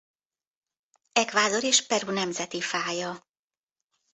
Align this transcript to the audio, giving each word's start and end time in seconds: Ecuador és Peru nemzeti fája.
Ecuador 1.23 1.63
és 1.63 1.81
Peru 1.85 2.11
nemzeti 2.11 2.61
fája. 2.61 3.25